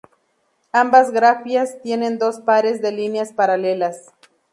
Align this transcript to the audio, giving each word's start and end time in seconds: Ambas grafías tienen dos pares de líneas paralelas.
Ambas 0.71 1.11
grafías 1.11 1.79
tienen 1.83 2.17
dos 2.17 2.39
pares 2.39 2.81
de 2.81 2.91
líneas 2.91 3.33
paralelas. 3.33 4.07